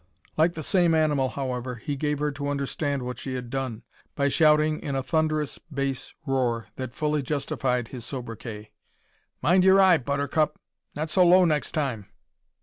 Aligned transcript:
Like 0.35 0.55
the 0.55 0.63
same 0.63 0.95
animal, 0.95 1.29
however, 1.29 1.75
he 1.75 1.95
gave 1.95 2.17
her 2.17 2.31
to 2.31 2.47
understand 2.49 3.03
what 3.03 3.19
she 3.19 3.35
had 3.35 3.51
done, 3.51 3.83
by 4.15 4.29
shouting 4.29 4.79
in 4.79 4.95
a 4.95 5.03
thunderous 5.03 5.59
bass 5.71 6.15
roar 6.25 6.65
that 6.75 6.91
fully 6.91 7.21
justified 7.21 7.89
his 7.89 8.03
sobriquet 8.03 8.71
"Mind 9.43 9.63
your 9.63 9.79
eye, 9.79 9.99
Buttercup! 9.99 10.57
Not 10.95 11.11
so 11.11 11.23
low 11.23 11.45
next 11.45 11.73
time!" 11.73 12.07